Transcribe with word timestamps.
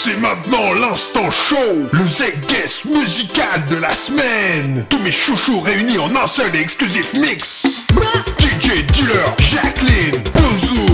C'est 0.00 0.16
maintenant 0.20 0.74
l'instant 0.74 1.28
show, 1.28 1.56
le 1.90 2.06
Z-Guest 2.06 2.84
musical 2.84 3.64
de 3.68 3.74
la 3.74 3.92
semaine. 3.92 4.86
Tous 4.88 5.00
mes 5.00 5.10
chouchous 5.10 5.58
réunis 5.58 5.98
en 5.98 6.14
un 6.14 6.26
seul 6.28 6.54
et 6.54 6.60
exclusif 6.60 7.14
mix. 7.14 7.64
DJ 8.38 8.86
Dealer, 8.92 9.24
Jacqueline, 9.40 10.22
Bouzou 10.34 10.86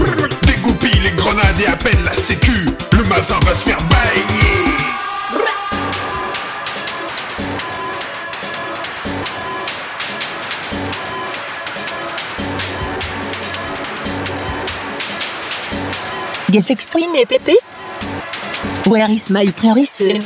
Dégoupille 0.46 1.00
les 1.00 1.10
grenades 1.10 1.60
et 1.60 1.66
appelle 1.66 2.02
la 2.02 2.14
sécu. 2.14 2.64
Le 2.92 3.04
mazin 3.04 3.38
va 3.44 3.52
se 3.52 3.64
faire 3.64 3.76
bailler. 3.76 4.64
Gefex 16.50 16.88
Twin 16.88 17.14
et 17.16 17.26
Pépé 17.26 17.58
Where 18.86 19.10
is 19.10 19.30
my 19.30 19.46
priority 19.50 20.20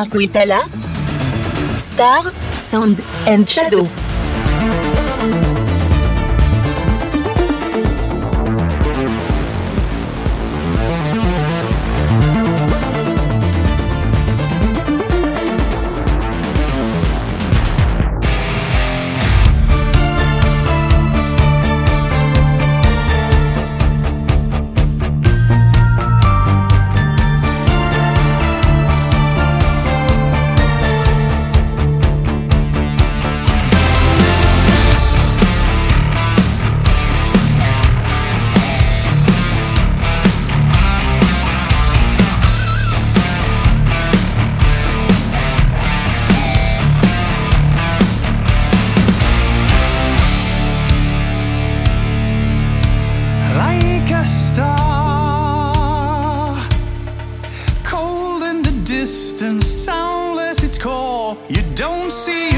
Marco 0.00 0.18
Itala, 0.18 0.66
Star, 1.76 2.32
Sound 2.56 3.02
and 3.26 3.46
Shadow. 3.46 4.09
You 61.50 61.62
don't 61.74 62.12
see 62.12 62.49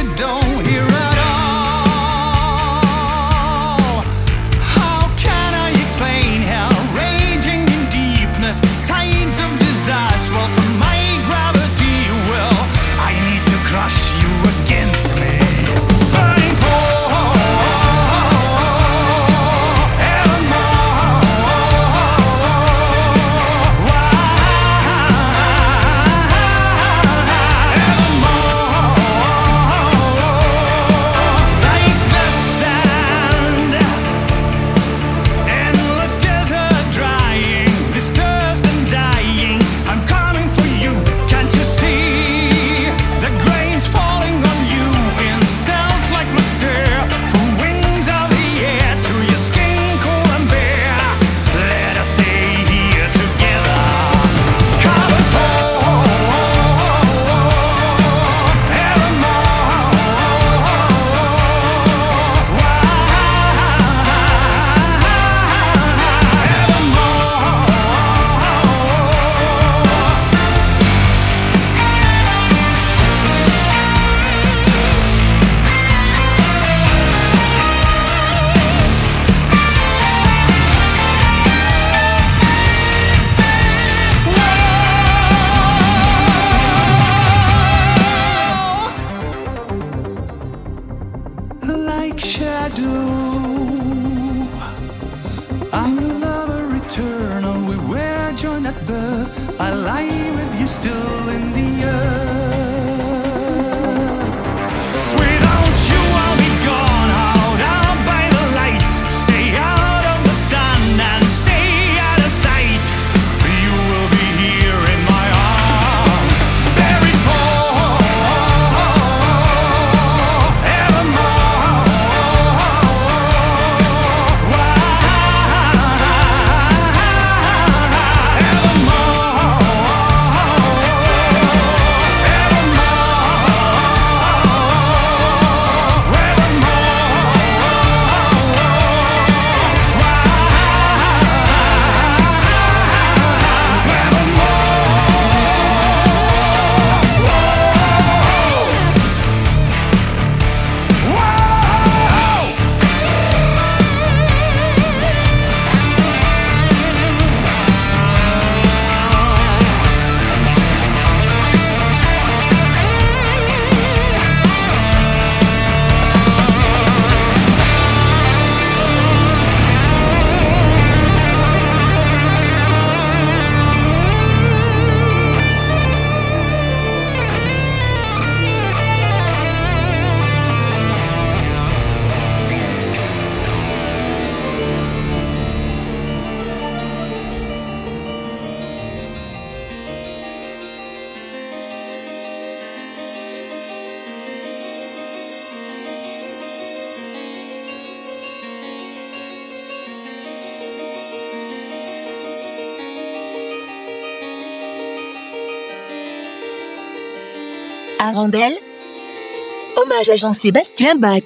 Hommage 209.76 210.11
à 210.11 210.17
Jean-Sébastien 210.17 210.97
Bach. 210.97 211.23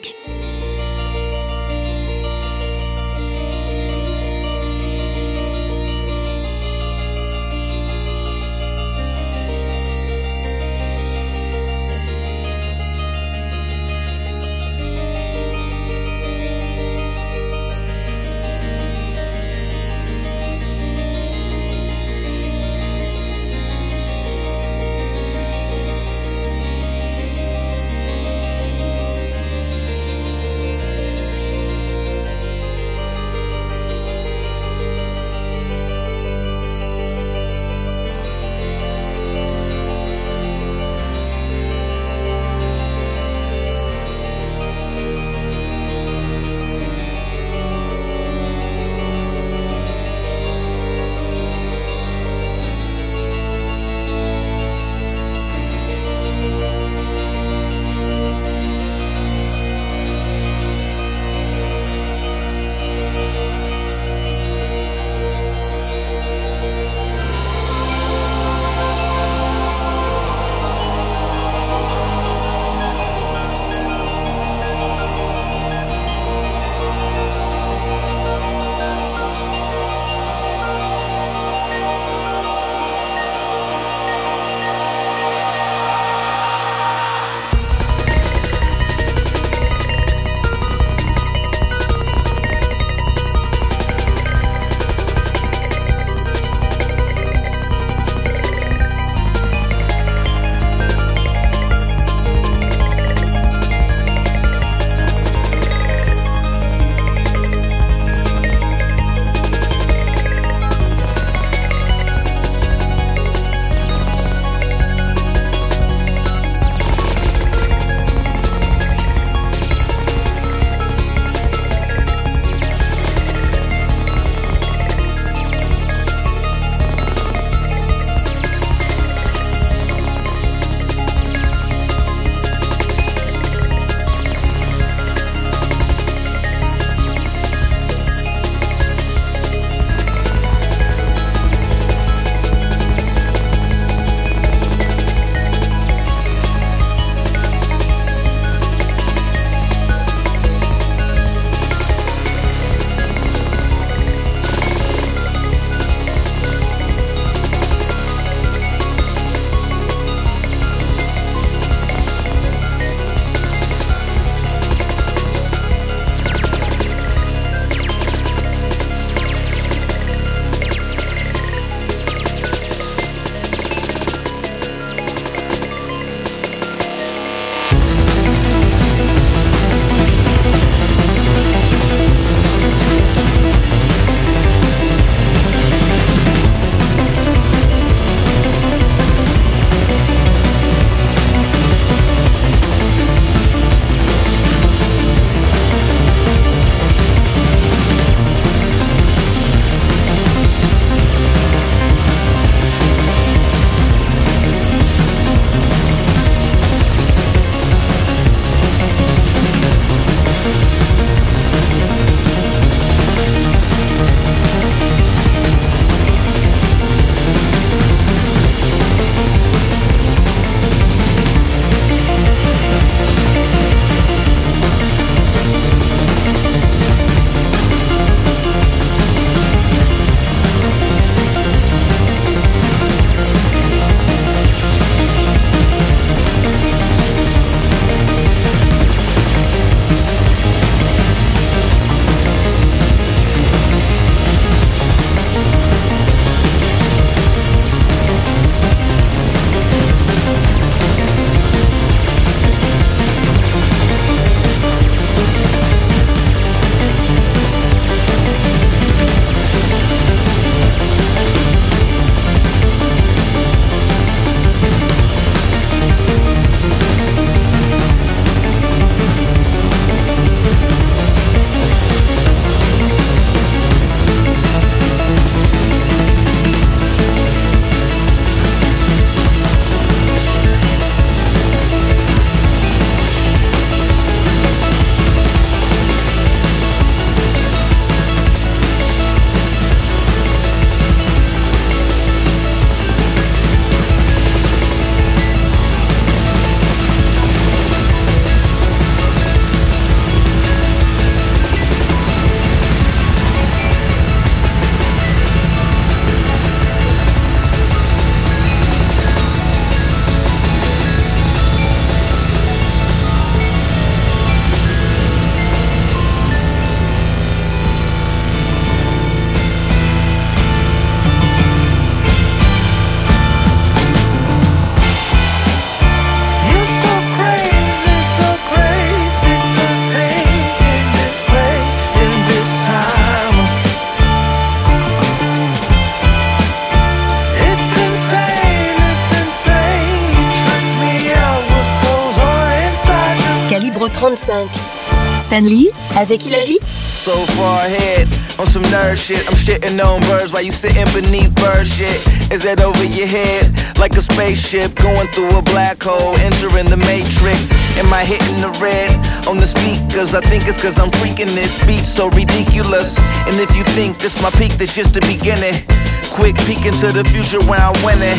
Stanley, 345.18 345.70
avec 345.96 346.24
Ilagi. 346.26 346.60
So 347.06 347.24
far 347.38 347.60
ahead, 347.60 348.10
on 348.34 348.46
some 348.46 348.64
nerd 348.64 348.98
shit. 348.98 349.22
I'm 349.30 349.38
shitting 349.38 349.78
on 349.78 350.02
birds 350.10 350.32
while 350.32 350.42
you 350.42 350.50
sitting 350.50 350.90
beneath 350.90 351.32
bird 351.36 351.64
shit. 351.64 352.02
Is 352.34 352.42
that 352.42 352.58
over 352.58 352.82
your 352.82 353.06
head? 353.06 353.46
Like 353.78 353.94
a 353.94 354.02
spaceship 354.02 354.74
going 354.74 355.06
through 355.14 355.30
a 355.38 355.42
black 355.54 355.80
hole, 355.80 356.18
entering 356.26 356.66
the 356.66 356.76
matrix. 356.82 357.54
Am 357.78 357.94
I 357.94 358.02
hitting 358.02 358.42
the 358.42 358.50
red 358.58 358.90
on 359.30 359.38
the 359.38 359.46
speakers? 359.46 360.18
I 360.18 360.20
think 360.26 360.50
it's 360.50 360.58
cause 360.58 360.82
I'm 360.82 360.90
freaking 360.98 361.30
this 361.38 361.54
beat 361.62 361.86
so 361.86 362.10
ridiculous. 362.10 362.98
And 363.30 363.38
if 363.38 363.54
you 363.54 363.62
think 363.78 364.02
this 364.02 364.18
my 364.18 364.34
peak, 364.34 364.58
this 364.58 364.74
just 364.74 364.90
the 364.90 365.02
beginning. 365.06 365.62
Quick 366.10 366.34
peek 366.42 366.66
into 366.66 366.90
the 366.90 367.06
future 367.14 367.38
where 367.46 367.62
I'm 367.62 367.78
winning. 367.86 368.18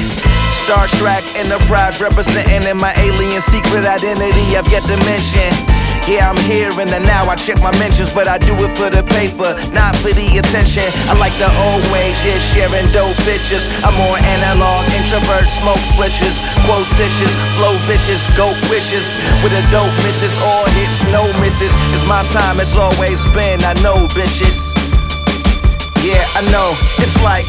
Star 0.63 0.87
Trek 0.95 1.27
Enterprise 1.35 1.99
representing 1.99 2.63
in 2.63 2.79
my 2.79 2.95
alien 2.95 3.43
secret 3.43 3.83
identity 3.83 4.55
I've 4.55 4.71
yet 4.71 4.87
to 4.87 4.95
mention. 5.03 5.86
Yeah, 6.07 6.31
I'm 6.31 6.39
here 6.47 6.71
in 6.79 6.87
the 6.87 7.03
now. 7.03 7.27
I 7.27 7.35
check 7.35 7.59
my 7.59 7.75
mentions, 7.75 8.07
but 8.07 8.31
I 8.31 8.39
do 8.39 8.55
it 8.63 8.71
for 8.79 8.87
the 8.87 9.03
paper, 9.03 9.59
not 9.75 9.91
for 9.99 10.07
the 10.15 10.39
attention. 10.39 10.87
I 11.11 11.19
like 11.19 11.35
the 11.35 11.51
old 11.67 11.83
ways, 11.91 12.15
yeah, 12.23 12.39
sharing 12.39 12.87
dope 12.95 13.19
bitches. 13.27 13.67
I'm 13.83 13.91
more 13.99 14.15
analog, 14.15 14.87
introvert, 14.95 15.51
smoke 15.51 15.83
switches, 15.83 16.39
quotitious, 16.63 17.35
flow 17.59 17.75
vicious, 17.91 18.23
goat 18.39 18.55
wishes. 18.71 19.19
With 19.43 19.51
a 19.51 19.63
dope 19.67 19.91
misses, 20.07 20.39
all 20.47 20.63
hits, 20.79 21.03
no 21.11 21.27
misses. 21.43 21.75
It's 21.91 22.07
my 22.07 22.23
time, 22.31 22.63
it's 22.63 22.79
always 22.79 23.27
been. 23.35 23.59
I 23.67 23.75
know, 23.83 24.07
bitches. 24.15 24.71
Yeah, 25.99 26.23
I 26.39 26.41
know. 26.55 26.71
It's 27.03 27.19
like. 27.19 27.43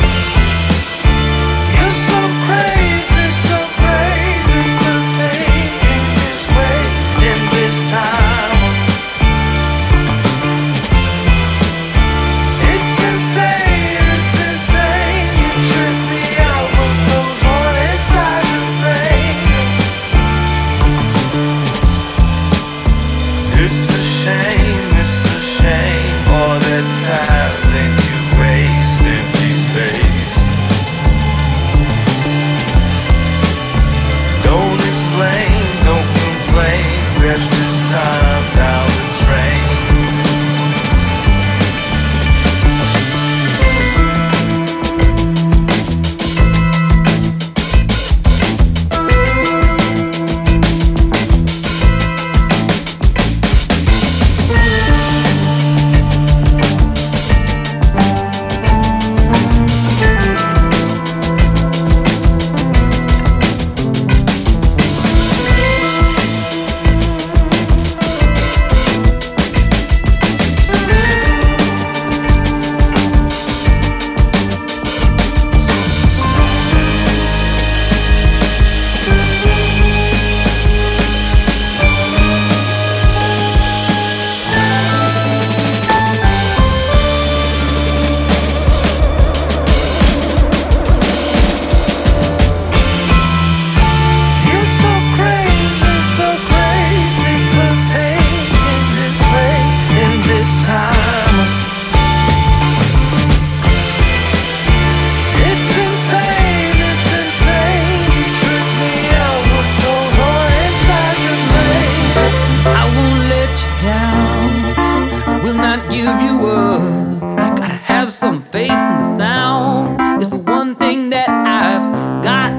Faith 118.59 118.83
in 118.91 118.97
the 119.03 119.09
sound. 119.17 120.21
It's 120.21 120.31
the 120.31 120.43
one 120.59 120.75
thing 120.75 121.11
that 121.11 121.29
I've 121.63 121.87
got. 122.29 122.59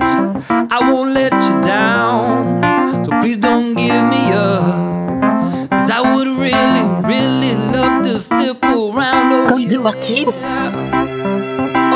I 0.76 0.78
won't 0.90 1.12
let 1.12 1.34
you 1.34 1.56
down. 1.62 3.04
So 3.04 3.10
please 3.20 3.38
don't 3.38 3.74
give 3.76 4.04
me 4.14 4.24
up. 4.32 5.70
Cause 5.72 5.90
I 5.92 6.02
would 6.12 6.30
really, 6.46 6.84
really 7.14 7.54
love 7.76 8.04
to 8.08 8.14
stick 8.20 8.64
around. 8.64 9.26
Oh, 9.34 9.48
Comme 9.50 9.68
The 9.68 9.80
Kids, 10.08 10.40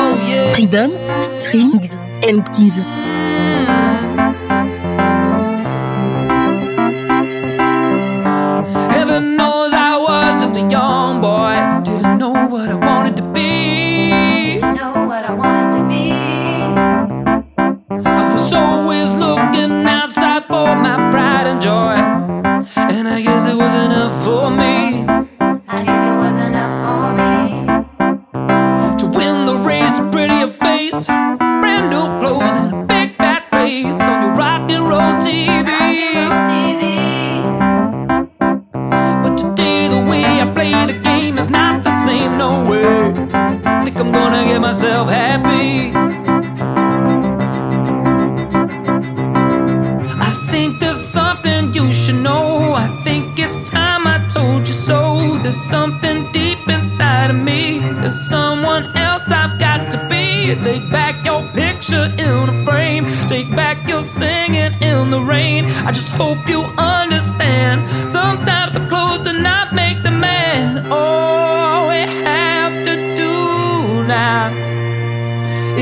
oh 0.00 0.14
yeah. 0.28 0.52
Freedom, 0.52 0.90
Strings 1.22 1.94
and 2.28 2.38
Keys. 2.52 2.76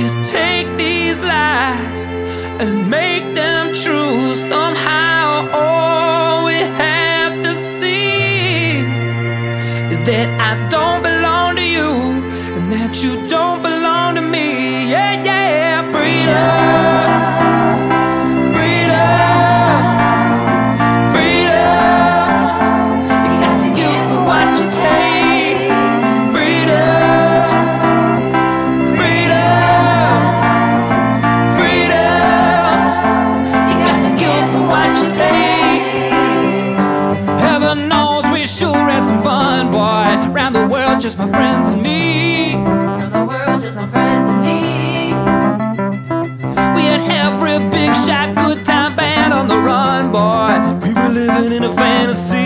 Is 0.04 0.16
take 0.28 0.68
these 0.76 1.20
lies 1.20 2.00
and 2.62 2.90
make 2.90 3.24
them 3.34 3.72
true 3.72 4.34
somehow. 4.34 5.48
All 5.52 6.46
we 6.46 6.58
have 6.84 7.34
to 7.46 7.52
see 7.54 8.80
is 9.92 10.00
that 10.10 10.28
I 10.50 10.52
don't 10.74 11.02
belong 11.02 11.56
to 11.56 11.66
you 11.76 11.92
and 12.56 12.64
that 12.72 12.92
you 13.02 13.12
don't 13.28 13.62
belong 13.62 13.71
in 51.56 51.64
a 51.64 51.72
fantasy. 51.74 52.41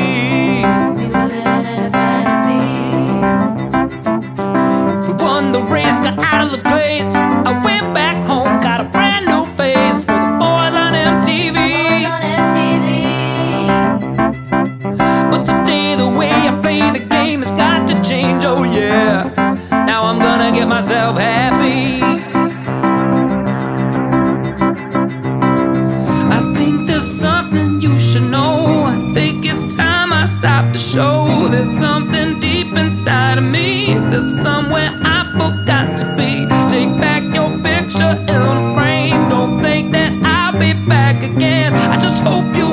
Again. 42.25 42.66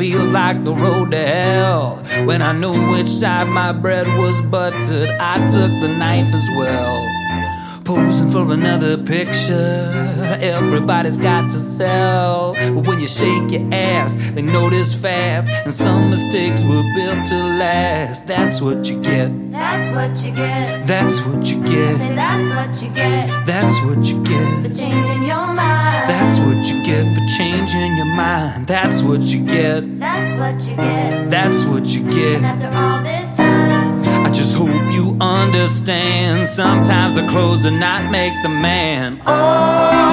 Feels 0.00 0.30
like 0.30 0.64
the 0.64 0.72
road 0.72 1.10
to 1.10 1.18
hell. 1.18 1.96
When 2.24 2.40
I 2.40 2.52
knew 2.52 2.90
which 2.90 3.06
side 3.06 3.48
my 3.48 3.70
bread 3.70 4.06
was 4.16 4.40
buttered, 4.40 5.10
I 5.10 5.36
took 5.46 5.70
the 5.82 5.88
knife 5.88 6.32
as 6.32 6.48
well. 6.56 7.19
Posing 7.90 8.28
for 8.28 8.52
another 8.52 8.96
picture, 9.02 9.90
everybody's 10.40 11.16
got 11.16 11.50
to 11.50 11.58
sell. 11.58 12.54
But 12.54 12.86
when 12.86 13.00
you 13.00 13.08
shake 13.08 13.50
your 13.50 13.68
ass, 13.74 14.14
they 14.30 14.42
notice 14.42 14.94
fast, 14.94 15.50
and 15.50 15.74
some 15.74 16.08
mistakes 16.08 16.62
were 16.62 16.84
built 16.94 17.26
to 17.26 17.34
last. 17.34 18.28
That's 18.28 18.62
what 18.62 18.86
you 18.88 19.00
get. 19.02 19.50
That's 19.50 19.92
what 19.92 20.24
you 20.24 20.30
get. 20.30 20.86
That's 20.86 21.20
what 21.22 21.44
you 21.44 21.64
get. 21.64 21.98
Say 21.98 22.14
that's 22.14 22.48
what 22.54 22.80
you 22.80 22.94
get 22.94 23.44
That's 23.44 23.80
what 23.80 24.04
you 24.04 24.22
get. 24.22 24.62
for 24.62 24.72
changing 24.72 25.24
your 25.24 25.48
mind. 25.48 26.08
That's 26.08 26.38
what 26.38 26.64
you 26.70 26.84
get 26.84 27.12
for 27.12 27.26
changing 27.36 27.96
your 27.96 28.14
mind. 28.14 28.68
That's 28.68 29.02
what 29.02 29.20
you 29.20 29.40
get. 29.40 29.98
That's 29.98 30.38
what 30.38 30.70
you 30.70 30.76
get. 30.76 31.28
That's 31.28 31.64
what 31.64 31.86
you 31.86 32.08
get. 32.08 32.40
After 32.44 32.68
all 32.68 33.02
this 33.02 33.36
time, 33.36 33.69
just 34.40 34.56
hope 34.56 34.90
you 34.90 35.14
understand. 35.20 36.48
Sometimes 36.48 37.14
the 37.14 37.26
clothes 37.26 37.64
do 37.64 37.70
not 37.70 38.10
make 38.10 38.32
the 38.42 38.48
man. 38.48 39.18
Have 39.18 40.09